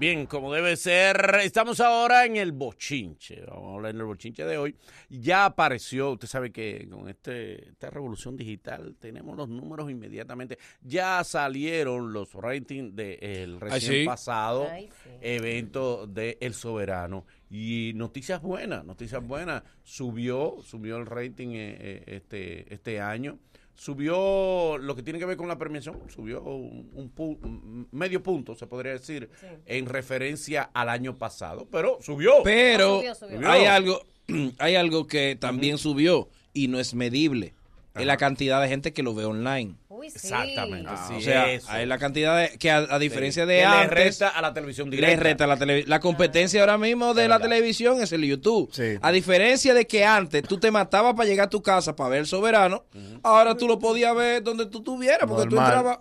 [0.00, 3.44] Bien, como debe ser, estamos ahora en el bochinche.
[3.44, 4.74] Vamos a hablar en el bochinche de hoy.
[5.10, 10.58] Ya apareció, usted sabe que con este, esta revolución digital tenemos los números inmediatamente.
[10.80, 14.04] Ya salieron los ratings del recién sí?
[14.06, 15.10] pasado Ay, sí.
[15.20, 17.26] evento de El Soberano.
[17.50, 19.64] Y noticias buenas, noticias buenas.
[19.82, 23.38] Subió, subió el rating eh, eh, este, este año.
[23.74, 28.22] Subió lo que tiene que ver con la premiación, subió un, un pu- un medio
[28.22, 29.46] punto, se podría decir, Sí.
[29.64, 32.42] en referencia al año pasado, pero subió.
[32.44, 33.50] Pero Subió, subió.
[33.50, 34.02] hay algo,
[34.58, 37.54] hay algo que también subió y no es medible.
[37.94, 39.74] Es la cantidad de gente que lo ve online.
[40.10, 40.28] Sí.
[40.28, 41.66] Exactamente, Ah, sí, o sea, eso.
[41.70, 44.52] hay la cantidad de que a, a diferencia de que le antes resta a la
[44.52, 45.22] televisión le directa.
[45.22, 48.70] reta la televi- La competencia ahora mismo de la televisión es el YouTube.
[48.72, 48.98] Sí.
[49.00, 52.18] A diferencia de que antes tú te matabas para llegar a tu casa para ver
[52.20, 52.84] el soberano,
[53.22, 55.72] ahora tú lo podías ver donde tú estuvieras, porque tú Normal.
[55.76, 55.98] entrabas.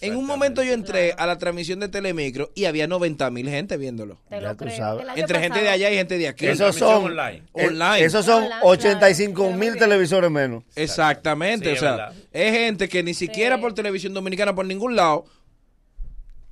[0.00, 3.76] En un momento yo entré a la transmisión de Telemicro y había 90 mil gente
[3.76, 4.18] viéndolo.
[4.28, 4.76] Te Ya lo tú creo.
[4.76, 5.02] sabes.
[5.04, 6.46] El año Entre gente de allá y gente de aquí.
[6.46, 7.42] Eso- Esos son online.
[7.54, 8.04] eh, Online.
[8.04, 9.56] Esos son Online, 85 claro.
[9.56, 10.64] mil televisores menos.
[10.74, 12.14] Exactamente, Sí, o sea, verdad.
[12.32, 13.62] es gente que ni siquiera Sí.
[13.62, 15.24] por televisión dominicana, por ningún lado,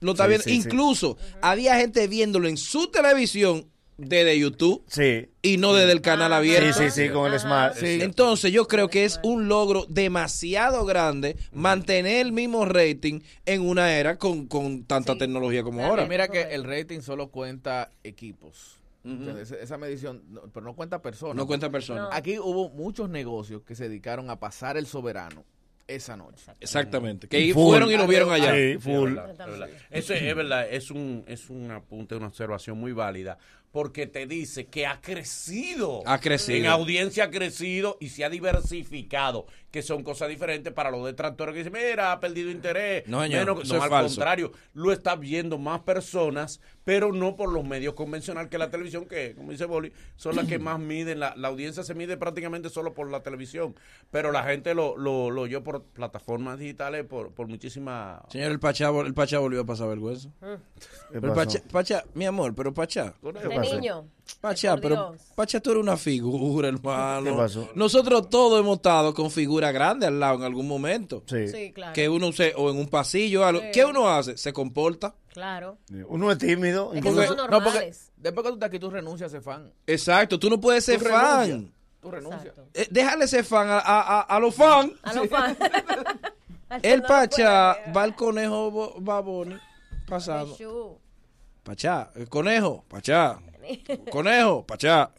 [0.00, 0.45] lo está Sí, viendo.
[0.45, 0.56] sí, sí.
[0.56, 3.67] Incluso había gente viéndolo en su televisión
[3.99, 5.29] desde YouTube Sí.
[5.43, 6.73] y no desde el canal Ah, abierto.
[6.79, 7.41] Sí, sí, sí, con el Ajá.
[7.41, 7.75] Smart.
[7.77, 7.99] Sí.
[8.01, 13.93] Entonces yo creo que es un logro demasiado grande mantener el mismo rating en una
[13.97, 15.19] era con, con tanta Sí.
[15.19, 16.05] tecnología como ahora.
[16.05, 18.77] Y mira que el rating solo cuenta equipos.
[19.05, 21.37] Entonces, esa- medición, no- pero no cuenta personas.
[21.37, 22.05] No cuenta personas.
[22.05, 22.12] No.
[22.12, 25.45] Aquí hubo muchos negocios que se dedicaron a pasar el soberano
[25.87, 26.45] esa noche.
[26.61, 27.27] Exactamente.
[27.27, 27.62] Que Full.
[27.71, 28.53] fueron y lo vieron allá.
[28.55, 29.09] Sí, Sí, full.
[29.11, 29.69] es verdad, es verdad.
[29.91, 33.39] Eso es, es verdad, es un, es un apunte, una observación muy válida,
[33.73, 36.03] porque te dice que ha crecido.
[36.07, 36.59] Ha crecido.
[36.59, 41.53] En audiencia ha crecido y se ha diversificado, que son cosas diferentes para los detractores
[41.53, 43.07] que dicen, mira, ha perdido interés.
[43.07, 44.17] No, señor, menos, eso no, es al falso.
[44.17, 49.07] contrario, lo está viendo más personas, pero no por los medios convencionales que la televisión,
[49.07, 51.21] que, como dice Boli, son las que más miden.
[51.21, 53.75] La, la audiencia se mide prácticamente solo por la televisión,
[54.11, 58.61] pero la gente lo, lo, lo oyó por plataformas digitales, por, por muchísimas Señor, el
[58.61, 60.31] Pachá, el Pachá volvió a pasar vergüenza.
[60.41, 61.34] ¿Qué Pero pasó?
[61.34, 63.15] Pachá, Pachá, mi amor, pero Pachá.
[63.61, 64.07] Niño.
[64.41, 65.21] Pachá, Por pero Dios.
[65.35, 67.25] Pachá, tú eres una figura, hermano.
[67.25, 67.69] ¿Qué pasó?
[67.75, 71.23] Nosotros todos hemos estado con figuras grandes al lado en algún momento.
[71.27, 71.49] Sí.
[71.49, 71.93] Sí, claro.
[71.95, 73.61] Que uno se, o en un pasillo, algo.
[73.63, 73.69] Sí.
[73.73, 74.37] ¿Qué uno hace?
[74.37, 75.15] Se comporta.
[75.33, 75.79] Claro.
[76.09, 76.93] Uno es tímido.
[76.93, 78.13] Es que incluso- son No, porque normales.
[78.17, 79.73] después que tú estás aquí, tú renuncias a ser fan.
[79.87, 81.47] Exacto, tú no puedes ser Tú fan.
[81.49, 81.73] renuncias.
[82.01, 82.55] Tú renuncias.
[82.75, 84.93] Eh, déjale ser fan a, a- a- a los fans.
[85.03, 85.57] A los fans.
[86.83, 87.45] El No puede.
[87.97, 89.57] va al conejo Bo- Baboni
[90.07, 90.55] pasando.
[90.55, 90.99] Chu.
[91.63, 93.39] Pachá, el conejo, Pachá.
[94.11, 95.11] Conejo, Pachá.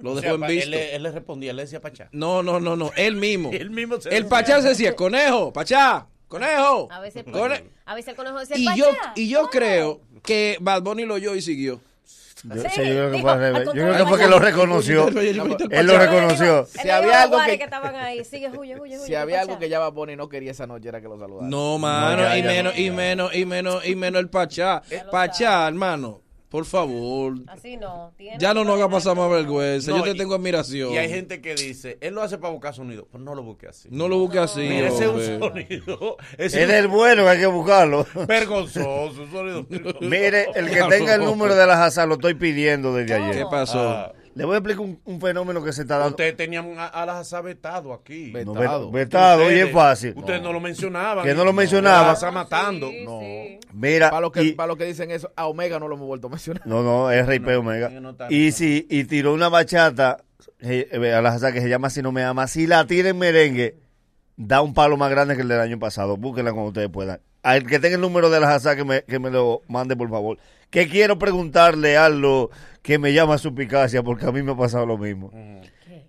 [0.00, 0.64] Lo O dejó sea, en visto.
[0.64, 2.08] Él, le- él le respondía, él le decía Pachá.
[2.12, 3.50] No, no, no, no, él mismo.
[3.52, 6.88] Él mismo se El Pachá se decía, conejo, Pachá, conejo.
[6.90, 8.76] A veces, Cone- a veces el conejo decía Y "Pachá".
[8.78, 8.86] yo,
[9.16, 9.50] y yo No.
[9.50, 11.80] creo que Bad Bunny lo oyó y siguió.
[12.42, 13.64] Yo, Sí, sí, yo creo que dijo, fue.
[13.66, 14.28] Yo creo que fue que Pachá.
[14.30, 15.08] lo reconoció.
[15.20, 16.64] Él lo reconoció.
[16.64, 18.24] Si había algo que-.
[19.04, 21.46] Si había algo que ya va Bonnie no quería esa noche era que lo saludara.
[21.46, 22.80] No, mano, ya, y ya menos, no.
[22.80, 24.82] y menos, y menos, y menos el Pachá.
[25.10, 27.34] Pachá, hermano, por favor.
[27.46, 28.12] Así no.
[28.38, 29.92] Ya no nos haga pasar más vergüenza.
[29.92, 30.92] No, Yo te y- tengo admiración.
[30.92, 33.06] Y hay gente que dice, él lo hace para buscar sonido.
[33.10, 33.88] Pues no lo busque así.
[33.92, 34.60] No lo busques así.
[34.60, 36.16] Mira, ese es un sonido.
[36.38, 38.04] Ese Él es el bueno que hay que buscarlo.
[38.26, 39.66] vergonzoso, un sonido.
[40.00, 43.46] Mire, el que tenga el número de la NASA lo estoy pidiendo desde ¿Qué ayer.
[43.50, 43.88] pasó?
[43.88, 46.10] Ah, Le voy a explicar un, un fenómeno que se está dando.
[46.10, 48.32] Ustedes tenían a, a las vetado aquí.
[48.44, 48.90] No, vetado.
[48.90, 50.14] ve- vetado, y es fácil.
[50.16, 51.24] Ustedes no, lo mencionaban.
[51.24, 52.12] Que no lo mencionaba.
[52.12, 52.88] Está matando.
[52.88, 53.18] Sí, No.
[53.20, 53.58] sí.
[53.72, 56.06] Mira, Para los que, y- para los que dicen eso, a Omega no lo hemos
[56.06, 56.62] vuelto a mencionar.
[56.64, 57.56] no, no, es Rey P.
[57.56, 57.88] Omega.
[57.90, 60.18] no, no Y si y tiró una bachata
[60.60, 63.08] eh, eh, a la NASA que se llama Si no me ama, si la tira
[63.08, 63.78] en merengue,
[64.36, 66.16] da un palo más grande que el del año pasado.
[66.16, 67.20] Búsquenla cuando ustedes puedan.
[67.42, 70.10] Al que tenga el número de la NASA que me, que me lo mande, por
[70.10, 70.38] favor.
[70.68, 72.50] Que quiero preguntarle algo
[72.82, 75.30] que me llama suspicacia, porque a mí me ha pasado lo mismo.
[75.30, 76.06] ¿Qué?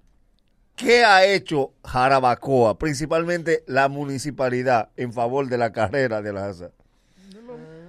[0.76, 6.72] ¿Qué ha hecho Jarabacoa, principalmente la municipalidad, en favor de la carrera de la NASA?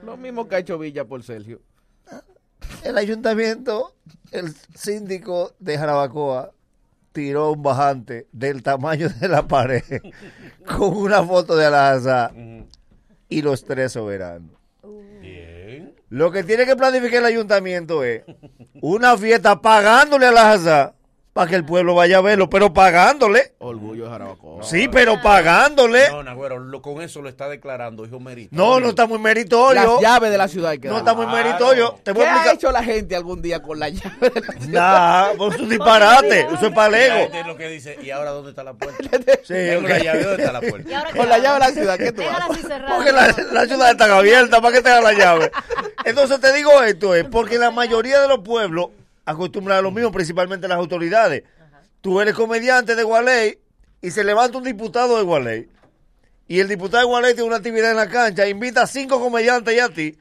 [0.04, 1.60] Lo mismo que ha hecho Villa por Sergio.
[2.84, 3.94] El ayuntamiento,
[4.30, 6.52] el síndico de Jarabacoa,
[7.12, 9.82] tiró un bajante del tamaño de la pared
[10.66, 12.32] con una foto de Alaza.
[13.32, 14.56] Y los tres soberanos.
[15.20, 15.94] Bien.
[16.08, 18.22] Lo que tiene que planificar el ayuntamiento es
[18.80, 20.94] una fiesta pagándole a Alaza
[21.32, 23.54] para que el pueblo vaya a verlo, pero pagándole.
[23.58, 24.62] Orgullo de Jarabacoa.
[24.64, 26.10] Sí, pero pagándole.
[26.10, 28.54] No, Nagüero, lo- con eso lo está declarando, hijo merito.
[28.54, 29.94] No, no está muy meritorio.
[29.94, 31.98] Las llaves de la ciudad que No está muy meritorio.
[32.02, 34.52] Te voy ¿Qué a ha hecho la gente algún día con la llave de la
[34.60, 35.34] ciudad?
[35.38, 36.40] Nah, es un disparate.
[36.52, 37.16] Eso es para La Lego.
[37.22, 38.98] gente es lo que dice, ¿y ahora dónde está la puerta?
[39.44, 39.88] Sí, ok.
[39.88, 40.98] la llave, ¿dónde está la Y puerta?
[40.98, 42.66] ahora Con la llave de la ciudad, ¿qué tú haces?
[42.94, 45.50] Porque la, la ciudad está abierta, ¿para qué te da la llave?
[46.04, 48.88] Entonces te digo esto, es porque la mayoría de los pueblos
[49.24, 51.44] acostumbran a lo mismo, principalmente las autoridades.
[52.00, 53.58] Tú eres comediante de Gualey
[54.00, 55.68] y se levanta un diputado de Gualey.
[56.48, 59.74] Y el diputado de Gualey tiene una actividad en la cancha, invita a cinco comediantes
[59.74, 60.18] y a ti.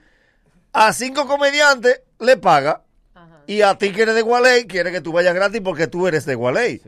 [0.74, 2.83] A cinco comediantes le paga.
[3.13, 3.42] Ajá.
[3.48, 6.25] Y a ti que eres de Gualey, quiere que tú vayas gratis porque tú eres
[6.25, 6.81] de Gualey.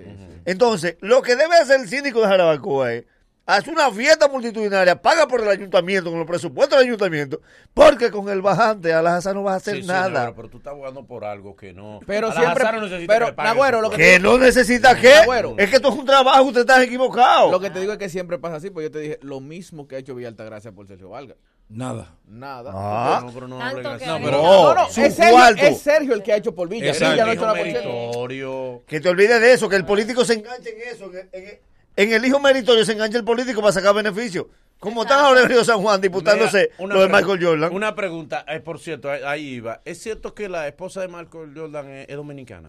[0.45, 3.05] Entonces, lo que debe hacer el síndico de Jarabacoa es
[3.45, 7.41] hacer una fiesta multitudinaria, paga por el ayuntamiento, con los presupuestos del ayuntamiento,
[7.73, 10.09] porque con el bajante a la Haza no vas a hacer Sí, sí, nada.
[10.09, 11.99] Nagüero, pero tú estás abogando por algo que no.
[12.07, 15.13] Pero A siempre- Hazara no necesita pero, que Nagüero, lo que no necesita qué.
[15.15, 15.55] Agüero.
[15.57, 17.51] Es que esto es un trabajo, usted está equivocado.
[17.51, 19.87] Lo que te digo es que siempre pasa así, pues yo te dije lo mismo
[19.87, 21.35] que ha hecho Villa Altagracia por Sergio Valga.
[21.69, 22.15] Nada.
[22.27, 22.71] Nada.
[22.73, 23.21] Ah.
[23.25, 23.57] No, pero no.
[23.57, 26.87] No, pero- No, no, es Sergio, es Sergio el que ha hecho por Villa.
[26.87, 27.13] Exacto.
[27.13, 28.79] Villa no ha hecho la.
[28.85, 31.05] Que te olvides de eso, que el político se enganche en eso.
[31.05, 34.49] En, en- en el hijo meritorio se engancha el político para sacar beneficio.
[34.79, 37.73] Como están ahora en Río San Juan disputándose Mira, lo de Michael Jordan.
[37.73, 39.79] Una pregunta, eh, por cierto, ahí- iba.
[39.85, 42.67] ¿Es cierto que la esposa de Michael Jordan es, es dominicana?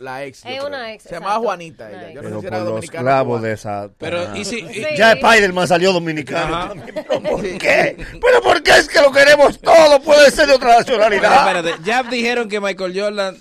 [0.00, 0.42] La ex.
[0.46, 1.38] Es una ex, Se llamaba.
[1.40, 2.08] Juanita ella.
[2.12, 3.90] Yo no Pero sé si por era los clavos de esa.
[3.98, 4.86] Pero, ¿y si, y- Sí.
[4.96, 6.72] Ya Spider-Man salió dominicano.
[6.94, 7.96] Pero ¿Por qué?
[8.18, 10.00] ¿Pero por qué es que lo queremos todo?
[10.00, 11.46] Puede ser de otra Pero nacionalidad.
[11.58, 13.36] espérate, ya dijeron que Michael Jordan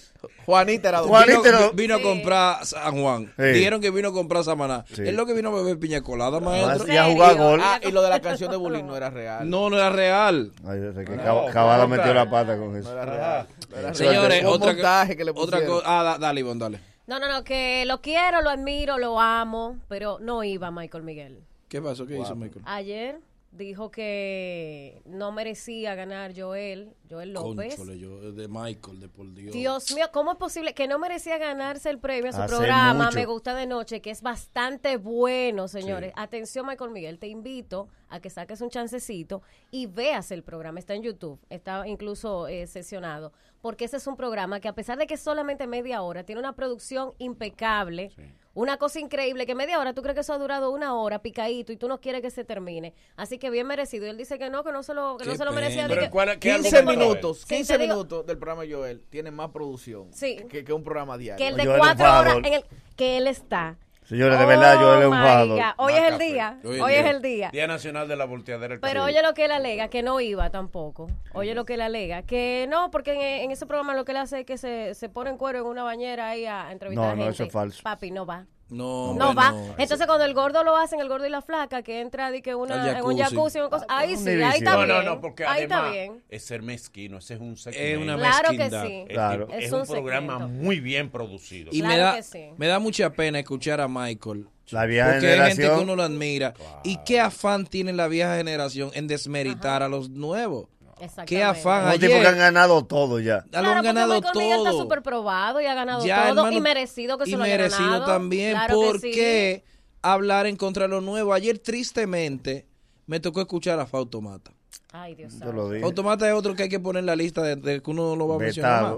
[0.46, 3.34] Juanita era Juanita vino, era- vino a comprar San Juan.
[3.38, 3.44] Sí.
[3.44, 4.86] Dijeron que vino a comprar Samaná.
[4.94, 5.04] Sí.
[5.06, 6.92] Es lo que vino a beber piña colada, maestro.
[6.92, 7.44] y a jugar ¿Serio?
[7.48, 7.60] gol.
[7.64, 9.50] Ah, y lo de la canción de Bullying no era real.
[9.50, 10.52] No, no era real.
[10.68, 12.92] Ay, yo sé que No, Cab- Cabala no, metió la pata con No eso.
[12.92, 13.48] era real.
[13.70, 13.96] No era real.
[13.96, 15.68] Señores, Fue un otra, montaje que le otra pusieron.
[15.68, 16.00] cosa.
[16.00, 16.80] Ah, da- dale, Ivonne, dale.
[17.08, 21.40] No, no, no, que lo quiero, lo admiro, lo amo, pero no iba Michael Miguel.
[21.68, 22.06] ¿Qué pasó?
[22.06, 22.64] ¿Qué hizo Michael?
[22.66, 23.20] Ayer
[23.52, 27.76] dijo que no merecía ganar Joel, Joel López.
[27.76, 29.54] Cónchole, yo, de Michael, de por Dios.
[29.54, 33.06] Dios mío, ¿cómo es posible que no merecía ganarse el premio a su Hace programa
[33.06, 33.18] mucho.
[33.18, 36.14] Me Gusta de Noche, que es bastante bueno, señores?
[36.16, 39.42] Atención, Michael Miguel, te invito a que saques un chancecito
[39.72, 40.80] y veas el programa.
[40.80, 43.32] Está en YouTube, está incluso eh, sesionado,
[43.62, 46.40] porque ese es un programa que a pesar de que es solamente media hora, tiene
[46.40, 48.12] una producción impecable.
[48.54, 51.72] Una cosa increíble, que media hora, tú crees que eso ha durado una hora, picadito,
[51.72, 52.94] y tú no quieres que se termine.
[53.16, 54.06] Así que bien merecido.
[54.06, 55.88] Y él dice que no, que no se lo, que no se lo merecía.
[55.88, 58.74] Pero que- ¿cuál- qué 15 argumento minutos, Sí, 15 te digo- minutos del programa de
[58.74, 60.38] Joel tiene más producción Sí.
[60.50, 61.38] que, que un programa diario.
[61.44, 62.66] que el de Joel cuatro horas en el
[62.96, 63.78] que él está.
[64.04, 65.56] Señores, de verdad, yo le enfado.
[65.56, 65.62] God.
[65.78, 66.60] Hoy es el día.
[66.66, 67.50] Hoy es el día.
[67.54, 68.78] Día Nacional de la Volteadera.
[68.82, 71.08] Pero oye lo que él alega, que no iba tampoco.
[71.34, 74.18] Oye lo que él alega, que no, porque en, en ese programa lo que él
[74.18, 77.12] hace es que se, se pone en cuero en una bañera ahí a entrevistar No,
[77.12, 77.36] a no, gente.
[77.36, 77.82] eso es falso.
[77.84, 78.46] Papi, no va.
[78.72, 79.54] No, No bueno, va.
[79.78, 82.56] Entonces cuando el gordo lo hacen, el gordo y la flaca, que entra de que
[82.56, 83.60] una, en un jacuzzi.
[83.60, 84.88] una cosa, ahí sí, ahí está No, bien.
[84.88, 86.24] no, no, porque ahí está además bien.
[86.30, 89.06] es ser mezquino, ese es un Es una Claro que sí.
[89.08, 89.46] El Claro.
[89.48, 91.70] tipo- Es Es, un un programa muy bien producido.
[91.74, 92.46] Y me Claro da, que sí.
[92.58, 94.48] me da mucha pena escuchar a Michael.
[94.70, 95.84] La vieja Porque hay gente que generación.
[95.84, 96.54] uno lo admira.
[96.86, 100.68] ¿Y qué afán tiene la vieja generación en desmeritar a los nuevos?
[101.02, 101.36] Exactamente.
[101.36, 101.84] ¿Qué afán?
[101.86, 103.44] Unos tipos que han ganado todo ya.
[103.46, 104.82] Ya Claro, lo han porque ganado Michael Miguel está todo.
[104.84, 107.58] súper probado y ha ganado Ya, todo hermano, y merecido que se y lo haya
[107.58, 108.06] merecido ganado.
[108.06, 108.52] también.
[108.54, 109.12] Claro que ¿Por sí.
[109.12, 109.64] qué
[110.02, 111.34] hablar en contra de lo nuevo?
[111.34, 112.66] Ayer, tristemente,
[113.08, 114.52] me tocó escuchar a Fausto Mata.
[114.94, 115.54] Ay, Dios Yo santo.
[115.54, 115.82] lo dije.
[115.82, 118.10] Fausto Mata es otro que hay que poner en la lista de, de que uno
[118.10, 118.94] no lo va a mencionar más.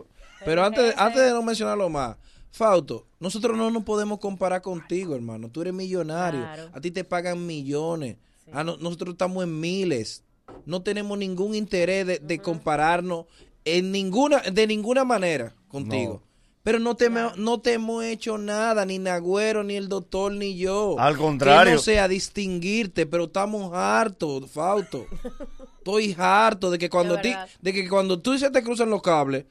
[0.46, 2.18] Pero antes, de- antes de no mencionarlo más,
[2.52, 5.50] Fausto, nosotros no nos podemos comparar contigo, hermano.
[5.50, 6.42] Tú eres millonario.
[6.42, 6.70] Claro.
[6.74, 8.18] A ti te pagan millones.
[8.52, 10.24] A no- nosotros estamos en miles.
[10.66, 13.26] No tenemos ningún interés de, de compararnos
[13.66, 16.22] en ninguna, de ninguna manera contigo.
[16.26, 16.34] No.
[16.64, 20.56] Pero no te, me- no te hemos hecho nada, ni Nagüero, ni el doctor, ni
[20.56, 20.96] yo.
[20.98, 21.72] Al contrario.
[21.72, 25.06] Que no sea distinguirte, pero estamos hartos, Fausto.
[25.80, 29.44] Estoy harto de que cuando ti, de que cuando tú se te cruzan los cables,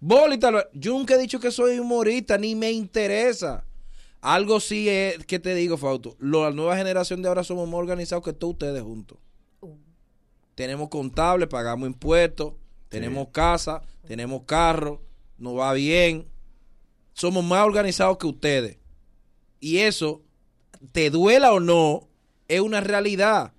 [0.00, 0.64] boli tal vez.
[0.72, 3.64] Yo nunca he dicho que soy humorista, ni me interesa.
[4.20, 6.16] Algo sí es que te digo, Fausto.
[6.18, 9.18] Lo- La nueva generación de ahora somos más organizados que todos ustedes juntos.
[10.58, 12.54] Tenemos contable, pagamos impuestos,
[12.88, 15.00] tenemos casa, tenemos carro,
[15.36, 16.26] nos va bien.
[17.12, 18.76] Somos más organizados que ustedes.
[19.60, 20.20] Y eso,
[20.90, 22.08] te duela o no,
[22.48, 23.52] es una realidad.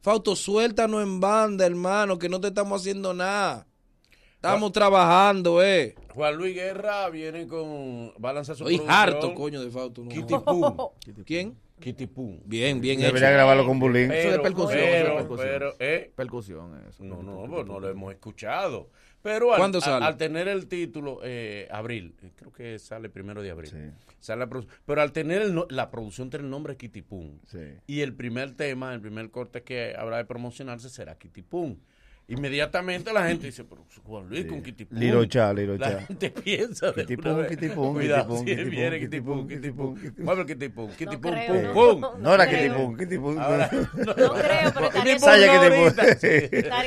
[0.00, 3.68] Fausto, suéltanos en banda, hermano, que no te estamos haciendo nada.
[4.34, 5.94] Estamos trabajando, eh.
[6.16, 8.12] Juan Luis Guerra viene con.
[8.14, 10.02] Va a lanzar su Estoy harto, coño, de Fausto.
[10.02, 10.10] no.
[10.98, 11.22] Kitty.
[11.24, 11.56] ¿Quién?
[11.78, 12.40] Kitty Pum.
[12.44, 13.34] Bien, bien Debería hecho.
[13.36, 14.10] grabarlo con Bulín.
[14.12, 15.48] Eso de percusión, eso de pero, percusión.
[15.48, 16.12] pero, ¿eh?
[16.14, 17.04] Percusión, eso.
[17.04, 18.90] No, no, pues no lo hemos escuchado.
[19.22, 20.04] Pero al, ¿Cuándo al- sale?
[20.06, 23.70] al tener el título, eh, abril, eh, creo que sale primero de abril.
[23.70, 24.12] Sí.
[24.20, 27.38] Sale la pero al tener el no- la producción tiene el nombre Kitty Pum.
[27.46, 27.58] Sí.
[27.86, 31.78] Y el primer tema, el primer corte que habrá de promocionarse será Kitty Pum.
[32.30, 34.98] Inmediatamente la gente dice, pero Juan Luis con Kitty Pum.
[34.98, 35.90] Lirocha, Lirocha.
[35.90, 37.48] La gente piensa de Kitty una Pum, vez.
[37.48, 40.10] Kitty Pum, Cuidado, Kitty Pum, si Kitty viene Pum, Kitty Kitty Pum, Pum, Kitty
[40.46, 40.86] Kitty Pum.
[40.86, 42.12] Pum, Kitty Mueve Pum, Pum, no.
[42.12, 42.22] pum.
[42.22, 42.58] No era creo.
[42.60, 43.38] Kitty Pum, Kitty Pum.
[43.38, 44.90] Ahora, No creo, pero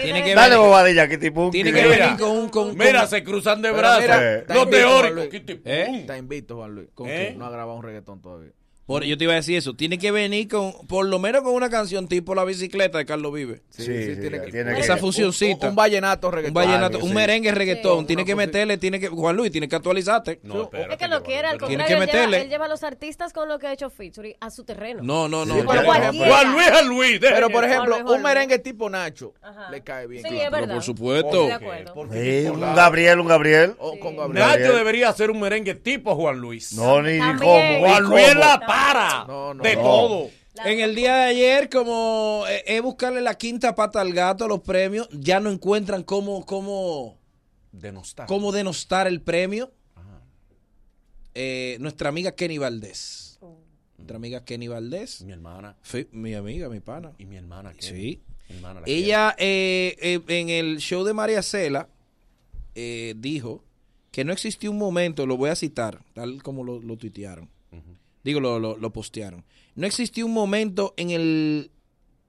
[0.03, 1.51] Tiene que Dale bobadilla, Kitty Pum.
[1.51, 2.49] Tiene Kitty que venir con un...
[2.49, 4.03] Con, Mira, se cruzan de brazos.
[4.03, 5.65] está Los teóricos, Kitty Luis.
[5.65, 5.87] ¿Eh?
[6.01, 6.17] Está
[6.55, 6.89] Juan Luis.
[6.93, 7.29] ¿Con ¿Eh?
[7.31, 7.35] qué?
[7.37, 8.51] No ha grabado un reggaetón todavía.
[8.91, 9.73] Por- yo te iba a decir eso.
[9.73, 13.33] Tiene que venir con, por lo menos con una canción tipo La Bicicleta de Carlos
[13.33, 13.61] Vive.
[13.69, 15.67] Sí, sí, tiene que- tiene que- Esa un- fusioncita.
[15.67, 16.53] Un, un vallenato Un reggaetón.
[16.53, 17.13] vallenato, un sí.
[17.15, 17.99] merengue reggaetón.
[18.01, 20.39] Sí, tiene que meterle, tiene que, Juan Luis, tiene que actualizarte.
[20.43, 22.41] No, espérate, Es que lo quiere, al pero- Tiene contrario, que él lleva, meterle.
[22.41, 25.01] él lleva a los artistas con lo que ha hecho featuring a su terreno.
[25.03, 25.55] No, no, no.
[25.55, 25.83] Pero.
[25.83, 27.19] Juan Luis es Luis.
[27.19, 29.69] Pero, por ejemplo, Juan Luis, Juan un merengue tipo Nacho Ajá.
[29.71, 30.23] le cae bien.
[30.23, 30.43] Sí, claro.
[30.43, 30.73] es pero verdad.
[30.75, 31.45] por supuesto.
[31.47, 31.93] De acuerdo.
[31.95, 33.75] Un la- Gabriel, un Gabriel.
[33.79, 34.17] O con Sí.
[34.17, 34.47] Gabriel.
[34.47, 36.73] Nacho debería hacer un merengue tipo Juan Luis.
[36.73, 37.79] No, ni, cómo.
[37.79, 38.43] Juan Luis es cómo.
[39.27, 39.81] No, no, de no.
[39.81, 40.29] todo.
[40.65, 44.47] En el día de ayer, como eh, es buscarle la quinta pata al gato a
[44.47, 47.17] los premios, ya no encuentran cómo, cómo,
[47.71, 48.27] Denostar.
[48.27, 49.71] cómo denostar el premio.
[51.33, 53.39] Eh, nuestra amiga Kenny Valdés.
[53.97, 55.21] Nuestra amiga Kenny Valdés.
[55.21, 57.13] Mi hermana Sí, mi amiga, mi pana.
[57.17, 57.71] y mi hermana.
[57.73, 57.81] ¿qué?
[57.81, 58.21] Sí.
[58.49, 61.87] Mi hermana la Ella eh, eh, en el show de María Cela
[62.75, 63.63] eh, dijo
[64.11, 67.49] que no existió un momento, lo voy a citar, tal como lo, lo tuitearon.
[68.23, 69.45] Digo, lo, lo, lo postearon.
[69.75, 71.71] No existió un momento en el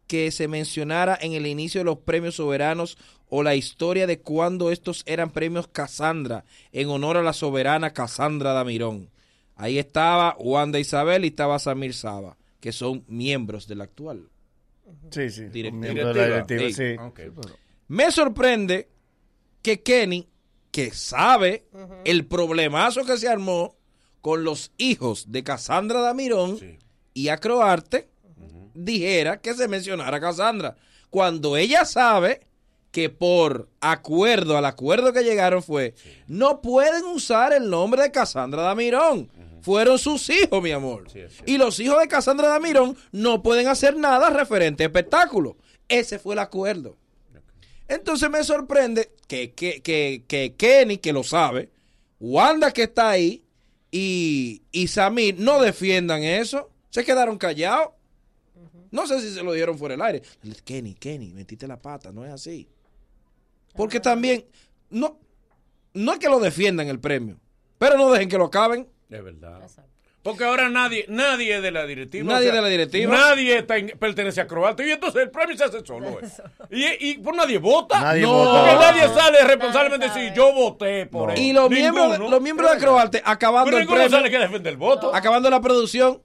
[0.06, 4.70] que se mencionara en el inicio de los premios soberanos o la historia de cuando
[4.70, 9.11] estos eran premios Casandra en honor a la soberana Casandra Damirón.
[9.56, 14.28] Ahí estaba Wanda Isabel y estaba Samir Saba, que son miembros del actual.
[15.11, 15.44] Sí, sí.
[15.44, 15.72] Directiva.
[15.75, 16.61] un miembro de la Directiva.
[16.61, 16.75] directiva, Sí.
[16.75, 17.14] sí.
[17.14, 17.30] quiere.
[17.30, 17.50] Ok.
[17.88, 18.88] Me sorprende
[19.62, 20.28] que Kenny,
[20.70, 21.64] que sabe
[22.04, 23.76] el problemazo que se armó
[24.23, 26.79] con los hijos de Cassandra Damirón Sí.
[27.12, 28.09] y Acroarte,
[28.75, 30.76] dijera que se mencionara a Cassandra.
[31.11, 32.41] Cuando ella sabe
[32.91, 35.95] que por acuerdo, al acuerdo que llegaron fue,
[36.26, 39.29] no pueden usar el nombre de Cassandra Damirón.
[39.62, 41.09] Fueron sus hijos, mi amor.
[41.11, 45.57] Sí, y los hijos de Cassandra Damirón no pueden hacer nada referente a espectáculo.
[45.88, 46.97] Ese fue el acuerdo.
[47.88, 51.71] Entonces me sorprende que, que, que, que Kenny, que lo sabe,
[52.21, 53.43] Wanda que está ahí
[53.92, 56.70] y, y Samir no defiendan eso.
[56.90, 57.90] Se quedaron callados.
[58.90, 60.22] No sé si se lo dieron fuera del aire.
[60.64, 62.68] Kenny, Kenny, metiste la pata, no es así.
[63.75, 64.44] Porque también,
[64.90, 65.18] no,
[65.94, 67.38] no es que lo defiendan el premio,
[67.78, 68.88] pero no dejen que lo acaben.
[69.08, 69.62] Es verdad.
[69.62, 69.91] Exacto.
[70.23, 72.33] Porque ahora nadie, nadie de la directiva.
[72.35, 73.12] Nadie de la directiva.
[73.17, 74.87] Nadie está en- pertenece a Croata.
[74.87, 76.21] Y entonces el premio se hace solo.
[76.21, 76.29] eh.
[77.00, 78.00] Y, y por nadie vota.
[78.00, 78.33] Nadie No.
[78.33, 78.61] vota.
[78.61, 80.37] Porque nadie sale responsablemente Nadie si sabe.
[80.37, 81.35] yo voté por No.
[81.35, 81.41] él.
[81.41, 84.79] Y los miembros, los miembros de Acroarte, acabando Pero el premio, sale que defender el
[84.79, 85.12] voto.
[85.12, 86.23] acabando la producción,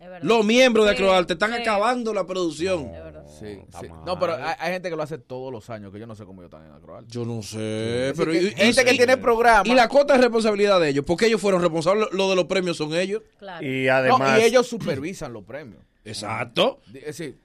[0.00, 0.20] Es verdad.
[0.22, 1.60] los miembros de Sí, Acroarte están sí.
[1.62, 2.90] acabando la producción.
[3.32, 3.38] Es.
[3.38, 3.86] Sí, sí.
[4.06, 6.24] No, pero hay, hay gente que lo hace todos los años, que yo no sé
[6.24, 7.06] cómo ellos están en Acroal.
[7.08, 8.32] Yo no sé, pero...
[8.32, 9.62] que y- y- gente que y- tiene programa.
[9.68, 12.76] Y la cuota es responsabilidad de ellos, porque ellos fueron responsables, lo de los premios
[12.76, 13.22] son ellos.
[13.38, 13.66] Claro.
[13.66, 14.38] Y No, además.
[14.40, 15.82] y ellos supervisan los premios.
[16.04, 16.80] Exacto.
[16.92, 17.36] Di- eh, Sí,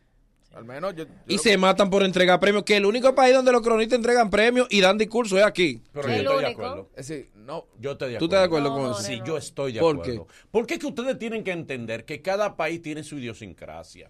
[0.56, 1.04] al menos yo...
[1.06, 4.30] yo Y se matan por entregar premios, que el único país donde los cronistas entregan
[4.30, 5.82] premios y dan discursos es aquí.
[5.92, 6.90] Pero yo estoy de acuerdo.
[6.96, 8.26] Es decir, no, Yo estoy de ¿Tú acuerdo.
[8.26, 9.02] estás de acuerdo No, con no, eso?
[9.02, 10.28] Sí, yo estoy de ¿Por acuerdo.
[10.52, 14.10] Porque es que ustedes tienen que entender que cada país tiene su idiosincrasia.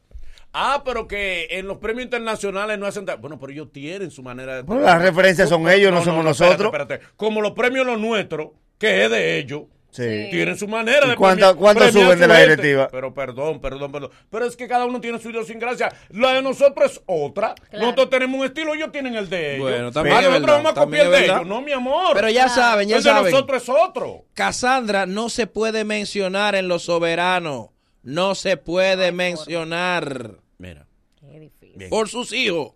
[0.54, 3.06] Ah, pero que en los premios internacionales no hacen...
[3.20, 4.62] Bueno, pero ellos tienen su manera de...
[4.62, 6.74] Bueno, las referencias son ellos, no somos espérate, nosotros.
[6.74, 7.06] espérate.
[7.18, 9.64] Como los premios los nuestros, que es de ellos,
[9.96, 10.28] Sí.
[10.30, 12.50] tienen su manera ¿Y de cuánta- premiar- cuánto premiar suben de la gente.
[12.58, 12.88] directiva?
[12.92, 14.12] Pero perdón, perdón, perdón.
[14.30, 15.94] Pero es que cada uno tiene su idiosincrasia.
[16.10, 17.56] La de nosotros es otra.
[17.70, 17.80] Claro.
[17.86, 19.70] Nosotros tenemos un estilo, ellos tienen el de ellos.
[19.70, 21.36] Bueno, también Ah, es nosotros verdad, vamos a copiar de verdad.
[21.38, 21.48] ellos.
[21.48, 22.14] No, mi amor.
[22.14, 23.32] Pero ya saben, ya el de saben.
[23.32, 24.26] nosotros es otro.
[24.34, 27.70] Cassandra no se puede mencionar en los soberanos.
[28.04, 30.86] No se puede mencionar Mira,
[31.20, 31.74] Qué difícil.
[31.78, 31.90] Bien.
[31.90, 32.74] por sus hijos.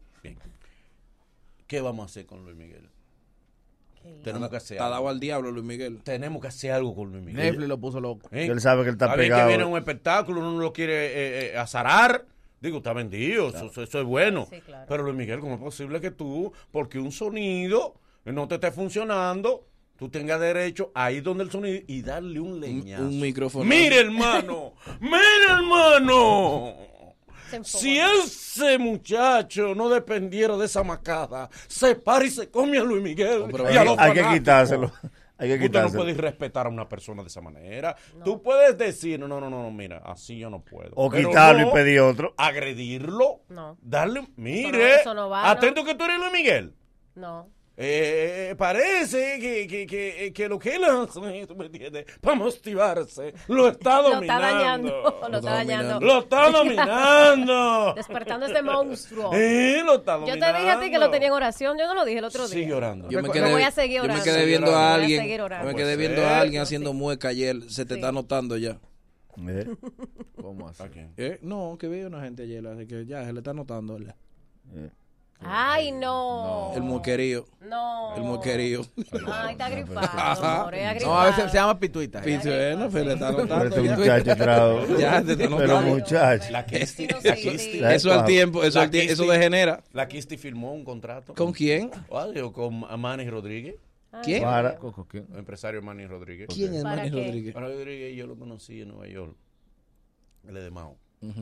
[1.68, 2.89] ¿qué vamos a hacer con Luis Miguel?
[4.24, 5.10] Tenemos que hacer Está dado algo.
[5.10, 6.00] al diablo, Luis Miguel.
[6.04, 7.44] Tenemos que hacer algo con Luis Miguel.
[7.46, 8.28] Netflix lo puso loco.
[8.32, 8.46] ¿Eh?
[8.46, 9.50] Él sabe que él está Está bien pegado.
[9.50, 12.26] que viene un espectáculo, uno no lo quiere eh, eh, azarar.
[12.62, 14.48] Digo, está vendido, eso, eso es bueno.
[14.50, 14.86] Sí, claro.
[14.90, 19.66] Pero Luis Miguel, ¿cómo es posible que tú, porque un sonido no te esté funcionando,
[19.98, 23.04] tú tengas derecho a ir donde el sonido y darle un leñazo?
[23.04, 23.64] un micrófono.
[23.64, 26.76] Mire, hermano, mire, hermano.
[27.64, 33.02] Si ese muchacho no dependiera de esa macada, se para y se come a Luis
[33.02, 33.46] Miguel.
[33.52, 34.92] pero y a Hay, los hay que quitárselo.
[35.38, 37.96] Hay que Tú no puedes respetar a una persona de esa manera.
[38.26, 40.92] Tú puedes decir, no, no, no, no, mira, así yo no puedo.
[40.96, 42.34] O Pero quitarlo no y pedir otro.
[42.36, 43.42] Agredirlo.
[43.48, 43.78] No.
[43.82, 45.48] Darle, Eso mire, no- eso no va, ¿no?
[45.50, 46.74] atento que tú eres Luis Miguel.
[47.16, 47.50] No.
[47.82, 51.14] Eh, parece que, que, que, que lo que él hace,
[51.48, 52.06] ¿tú me entiendes?
[52.20, 54.44] Para motivarse, lo está Lo dominando.
[54.46, 55.20] está dañando.
[55.30, 56.00] Lo está dañando.
[56.02, 57.94] Lo está dominando.
[57.96, 59.32] Despertando este monstruo.
[59.40, 60.46] Eh, lo está Yo dominando.
[60.46, 61.78] te dije a ti que lo tenía en oración.
[61.78, 62.54] Yo no lo dije el otro día.
[62.60, 63.10] Sigue orando.
[63.10, 64.24] Yo me Yo quedé, voy a seguir yo me orando.
[64.26, 65.22] quedé viendo a alguien.
[65.22, 65.98] Me quedé ser.
[65.98, 66.98] viendo a alguien haciendo Sí.
[66.98, 67.62] mueca ayer.
[67.70, 68.00] Se te Sí.
[68.02, 68.78] está notando ya.
[69.48, 69.68] Eh,
[70.42, 70.84] ¿Cómo así?
[70.84, 71.14] ¿A quién?
[71.16, 71.40] ¿Eh?
[71.42, 73.98] No, que vi una gente ayer, así que ya se le está notando.
[73.98, 74.90] eh.
[75.42, 76.74] Ay, no.
[76.76, 77.46] El moquerío.
[77.62, 78.14] No.
[78.16, 78.82] El moquerío.
[79.32, 80.70] Ay, está gripado.
[80.72, 82.22] Es No, a veces se llama pituita.
[82.22, 83.66] Se le está Pero notando.
[83.68, 83.96] este ya.
[83.98, 84.86] muchacho trajo.
[85.00, 85.82] Ya, te está Pero notando.
[85.96, 86.52] muchacho.
[86.52, 89.82] La Kisti, la Kisti, Eso al tiempo, eso, al tie- eso degenera.
[89.94, 91.34] la Kisti firmó un contrato.
[91.36, 91.90] ¿Con quién?
[92.54, 93.76] Con Manny Rodríguez,
[94.12, 94.44] Ay, ¿Quién?
[94.44, 94.78] Para.
[95.08, 95.28] ¿quién?
[95.32, 96.48] el empresario Manny Rodríguez.
[96.54, 97.10] ¿Quién es ¿Para Manny?
[97.12, 97.54] Rodríguez?
[97.56, 99.36] Manny Rodríguez yo lo conocí en Nueva York.
[100.48, 100.98] Él es de Mao.
[101.22, 101.42] Ujú.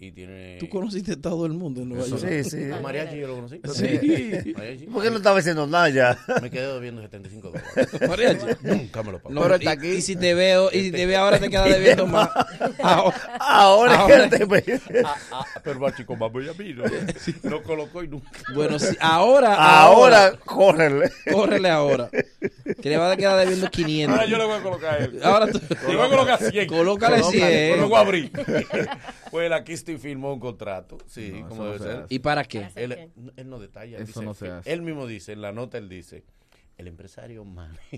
[0.00, 0.56] Y tiene...
[0.58, 2.22] Tú conociste a todo el mundo en Nueva York.
[2.26, 2.70] Sí, sí.
[2.70, 3.60] A Mariachi yo lo conocí.
[3.74, 4.54] Sí.
[4.56, 4.86] Mariachi.
[4.86, 6.18] ¿Por qué no estaba haciendo nada ya?
[6.40, 8.08] Me quedé debiendo 75 dólares.
[8.08, 8.46] Mariachi.
[8.62, 9.34] Nunca me lo pagó.
[9.34, 9.88] No, Pero y, está aquí.
[9.88, 12.30] y si te veo, y si te veo ahora te quedas debiendo más.
[12.80, 16.72] Ahora, Ahora Ahora- que te Ah, ah, pero va chico, vamos a mí.
[16.74, 16.84] No,
[17.50, 18.30] no colocó y nunca.
[18.54, 21.10] bueno, sí, ahora, Ahora, córrele.
[21.30, 22.08] córrele ahora.
[22.82, 24.14] Que le va a quedar debiendo 500.
[24.18, 25.20] Ahora yo le voy a colocar a él.
[25.22, 26.66] Ahora tú, Le voy a colocar 100.
[26.68, 27.22] colócale Colócale,
[27.70, 27.80] 100.
[27.80, 28.30] Lo voy a abrir.
[29.30, 30.98] Pues la Kisti firmó un contrato.
[31.06, 31.96] Sí, No, como eso no debe se ser.
[32.04, 32.14] hace.
[32.14, 32.64] ¿Y para qué?
[32.64, 33.10] ¿Hace Él,
[33.46, 33.96] no detalla.
[33.98, 34.72] Eso dice, no se hace.
[34.72, 36.24] Él mismo dice, en la nota él dice,
[36.78, 37.44] el empresario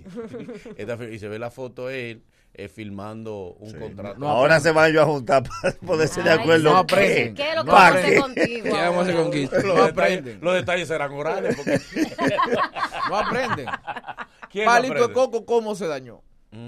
[0.96, 2.22] fir- y se ve la foto de él
[2.54, 4.18] eh, filmando un contrato.
[4.18, 6.72] No, Ahora se van yo a juntar para poderse de acuerdo.
[6.72, 7.34] No ¿qué- aprenden.
[7.34, 8.12] ¿Qué es lo que No vamos a aprenden.
[8.12, 8.64] hacer contigo?
[8.64, 9.36] ¿Qué vamos a hacer con ahora?
[9.38, 9.56] Kisti?
[9.56, 11.56] los, No detalles, los detalles serán orales.
[11.56, 11.80] Porque,
[13.10, 13.66] No aprenden.
[14.50, 15.12] ¿Quién Palito de?
[15.14, 16.22] Coco, ¿cómo se dañó?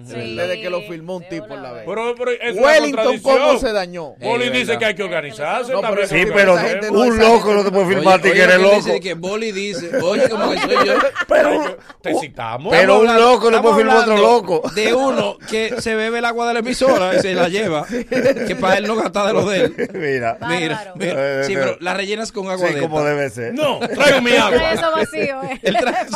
[0.06, 1.82] Sí, Desde que lo filmó un tipo en la vez.
[1.86, 3.18] Pero, pero es Wellington.
[3.20, 4.14] ¿cómo se dañó?
[4.20, 5.72] Boli Eh, dice que hay que organizarse.
[5.72, 6.54] No, pero Sí, Pero
[6.92, 8.88] un loco no te puede Oye, filmar a ti que oye, eres lo que dice
[8.88, 9.00] loco.
[9.02, 10.94] que Boli dice, oye, como que soy yo.
[11.28, 12.72] Pero, Te citamos.
[12.74, 14.62] pero un loco no puede filmar a otro loco.
[14.74, 18.56] De uno que se bebe el agua de la emisora y se la lleva, que
[18.58, 19.74] para él no gasta de lo de él.
[19.94, 20.38] Mira.
[20.48, 21.44] Mira, mira.
[21.44, 23.52] Sí, Eh, pero la rellenas con agua Sí, de como debe ser.
[23.54, 24.72] No, traigo mi Trae agua.
[24.72, 25.60] eso vacío, eh.
[25.62, 26.06] Él trae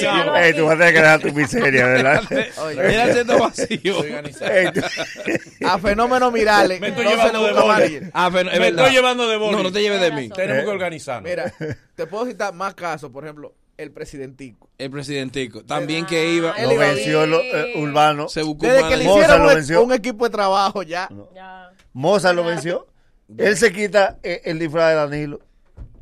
[0.00, 2.22] llenarlo Ey, tú vas a tener que dejar tu miseria, ¿verdad?
[2.64, 3.96] Oye, Vacío.
[5.66, 6.80] A fenómenos virales.
[6.80, 8.10] Me estoy no llevando le de manager.
[8.14, 8.84] Ah, pero es Me verdad.
[8.84, 9.56] estoy llevando de Boli.
[9.56, 10.28] No, no te lleves de mí.
[10.28, 10.64] Tenemos Eh.
[10.64, 11.28] que organizarnos.
[11.30, 11.52] Mira,
[11.94, 13.10] te puedo citar más casos.
[13.10, 14.68] Por ejemplo, el presidentico.
[14.78, 15.64] El presidentico.
[15.64, 16.54] También que iba.
[16.60, 18.28] Lo venció lo- eh, Urbano.
[18.28, 19.82] Se buscó Desde un que le hicieron lo venció.
[19.82, 21.08] un equipo de trabajo ya.
[21.34, 21.70] Ya.
[21.92, 22.86] Moza lo venció.
[23.36, 25.40] Él se quita eh, el disfraz de Danilo.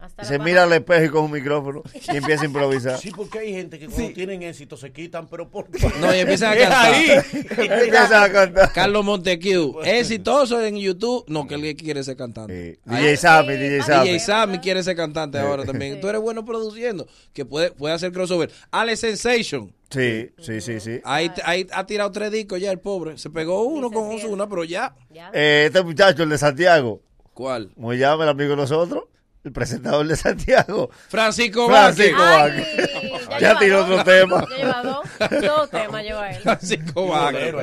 [0.06, 2.98] Hasta Y la se mira al espejo y con un micrófono y empieza a improvisar.
[2.98, 5.86] Sí, porque hay gente que cuando tienen éxito se quitan, pero ¿por qué?
[6.00, 6.94] No, y empiezan a cantar.
[6.94, 7.10] ahí.
[7.58, 8.72] Empieza a cantar.
[8.72, 11.24] Carlos Montecu, exitoso en YouTube.
[11.28, 12.78] No, que él quiere ser cantante.
[12.84, 12.90] Sí.
[12.90, 14.20] DJ Sammy, DJ DJ Sammy.
[14.20, 16.00] Sammy quiere ser cantante ahora también.
[16.00, 18.50] Tú eres bueno produciendo, que puede, puede hacer crossover.
[18.70, 21.00] Alex Sensation, Sí, sí, sí, sí.
[21.04, 23.18] ahí, ahí ha tirado tres discos ya el pobre.
[23.18, 24.14] Se pegó uno con.
[24.14, 24.94] Osuna, pero ya.
[25.10, 25.30] Ya.
[25.32, 27.02] Eh, este muchacho, el de Santiago,
[27.34, 27.70] ¿Cuál?
[27.74, 29.04] como llama el amigo de nosotros,
[29.46, 30.90] el presentador de Santiago.
[31.08, 32.90] Francisco Francisco Vázquez.
[33.40, 34.44] Ya tiró otro tema.
[35.18, 36.40] Dos temas lleva él.
[36.42, 37.06] Francisco.
[37.06, 37.58] Claro.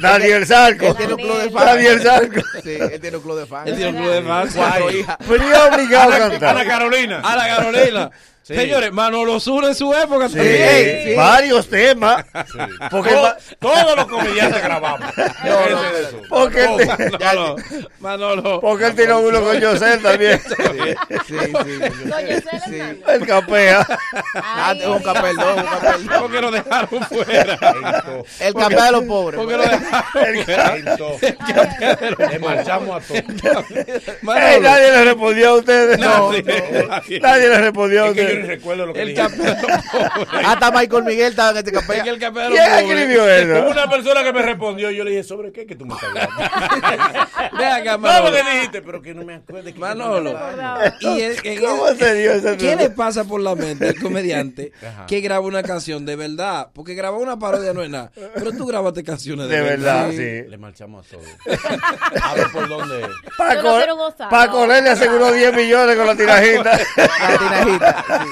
[0.00, 0.86] Daniel Sarco.
[0.86, 1.64] Él tiene un club de fans.
[1.66, 2.40] Daniel Sarco.
[2.62, 3.68] Sí, él tiene un club de fans.
[3.68, 4.52] Él tiene un club de fans.
[4.56, 5.16] Cuatro hijas.
[5.28, 5.34] Yo
[5.74, 6.66] obligado a Ana cantar.
[6.66, 7.20] Carolina.
[7.24, 8.10] A la Carolina.
[8.42, 8.54] Sí.
[8.54, 11.02] Señores, Manolo Osuna en su época Sí, también.
[11.04, 11.14] sí.
[11.16, 12.24] varios temas.
[12.92, 15.00] Porque, To- ma- todos los comediantes grabamos.
[15.16, 15.84] No, no, no.
[15.96, 16.22] eso.
[16.28, 17.56] porque, él, te- Manolo,
[17.98, 18.60] Manolo.
[18.60, 20.40] porque él tiró uno con José también.
[21.26, 21.34] Sí,
[21.66, 23.02] sí, sí.
[23.08, 23.84] El capea.
[24.36, 26.06] Ah, Ay, es un capel, no, un capel.
[26.20, 27.58] ¿Por qué lo dejaron fuera?
[28.40, 29.40] El capel de los pobres.
[29.40, 30.76] ¿Por qué lo dejaron fuera?
[30.76, 31.36] Entonces,
[32.30, 33.64] le marchamos a todos.
[34.22, 35.98] Nadie le respondió a ustedes.
[35.98, 36.42] No, Nadie,
[36.82, 36.88] no.
[36.88, 37.20] nadie.
[37.20, 38.48] Nadie le respondió a Es que yo ni ustedes.
[38.48, 39.20] recuerdo lo que El dije.
[39.22, 40.44] capeo de los pobres.
[40.46, 42.08] Hasta Michael Miguel estaba en este Es que capel.
[42.08, 42.88] el capeo de los ¿Quién pobres.
[43.00, 43.70] escribió Hubo eso?
[43.70, 46.08] una persona que me respondió y yo le dije, ¿sobre qué que tú me estás
[46.10, 46.32] hablando?
[47.58, 48.24] Ve acá, No, Manolo.
[48.36, 49.72] porque dijiste, pero que no me acuerdo.
[49.72, 50.38] que- Manolo.
[51.00, 53.96] Y es- en ¿Cómo el- se dio ese ¿Qué le pasa por la mente al
[53.96, 54.72] comediante
[55.06, 56.35] que graba una canción de verdad?
[56.72, 58.10] Porque grabar una parodia no es nada.
[58.34, 60.16] Pero tú grabaste canciones de, De verdad, Sí.
[60.16, 60.42] sí.
[60.48, 61.24] Le marchamos a todos.
[62.22, 63.08] A ver por dónde es.
[63.36, 64.80] Paco, no gozar, Paco no.
[64.80, 66.78] le aseguró 10 millones con la tirajita.
[66.96, 68.04] La tinajita.
[68.08, 68.30] sí.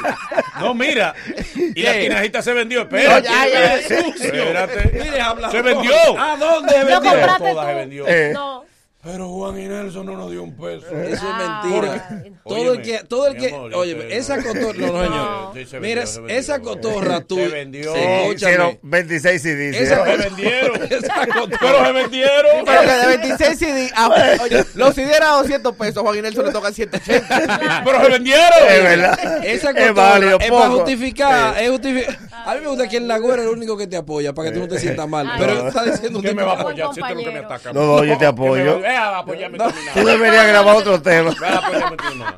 [0.61, 1.15] No, mira.
[1.57, 2.01] Y la ¿Qué?
[2.03, 2.83] tinajita se vendió.
[2.83, 3.29] Espérate.
[3.29, 3.75] No, ya, ya.
[3.77, 4.91] Espérate.
[4.93, 5.51] Mire, habla.
[5.51, 5.95] Se vendió.
[6.19, 7.11] ¿A dónde se ¿Lo vendió?
[7.11, 8.05] compraste Todas se vendió.
[8.09, 8.31] Eh.
[8.33, 8.64] No.
[9.05, 10.87] Pero Juan y Nelson no nos dio un peso.
[10.89, 12.09] Eso es mentira.
[12.43, 15.53] Todo el que, todo el que, amor, oye, te- esa cotorra, no, no, No.
[15.53, 15.69] señor.
[15.69, 17.37] Sí, Mira, vendió, esa cotorra tú.
[17.37, 17.93] Se vendió.
[17.95, 18.01] Sí,
[18.35, 18.79] Hicieron escúchame.
[18.83, 19.77] 26 CDs.
[19.77, 20.83] Esa- se vendieron.
[20.91, 21.59] Esa cotorra.
[21.61, 22.65] Pero se vendieron.
[22.65, 26.23] Pero que de 26 CD, ah, oye, los CD eran 200 pesos, a Juan y
[26.23, 27.83] Nelson le tocan 180.
[27.85, 28.69] Pero se vendieron.
[28.71, 29.45] Es verdad.
[29.45, 30.77] Esa Es cotorra válido, es para poco.
[30.81, 32.19] justificar, es justificar.
[32.47, 34.55] A mí me gusta que el Lagüero es el único que te apoya para que
[34.55, 35.27] tú no te sientas mal.
[35.31, 35.69] Ay, Pero no.
[35.69, 36.89] está diciendo un ¿Qué me va a apoyar?
[36.95, 37.47] Si usted es lo que me compañero.
[37.55, 37.73] ataca.
[37.73, 38.81] No, no, yo te apoyo.
[38.95, 41.35] Ve a apoyarme tú, deberías grabar otro tema.
[41.41, 42.37] Ve a apoyarme tú, nada.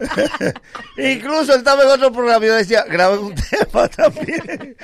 [0.96, 4.74] Incluso él estaba en otro programa y yo decía, graben un tema también.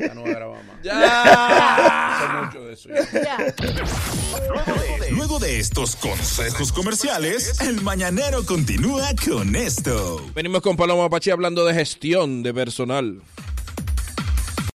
[0.00, 0.76] Ya no voy a grabar más.
[0.82, 2.18] Ya.
[2.20, 2.88] Sé mucho de eso.
[2.88, 3.22] ya.
[3.22, 5.10] Ya.
[5.10, 10.24] Luego de estos consejos comerciales, el mañanero continúa con esto.
[10.34, 13.20] Venimos con Paloma Pachi hablando de gestión de personal.